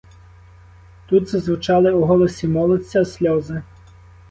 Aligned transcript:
Тут 1.09 1.29
зазвучали 1.29 1.91
у 1.91 2.03
голосі 2.05 2.47
молодця 2.47 3.05
сльози. 3.05 3.63